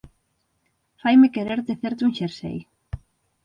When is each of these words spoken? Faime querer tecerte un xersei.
Faime 1.01 1.27
querer 1.35 1.59
tecerte 1.67 2.03
un 2.07 2.13
xersei. 2.19 2.57